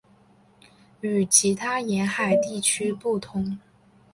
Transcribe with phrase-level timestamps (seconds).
[1.01, 3.59] 与其他沿海地区不同。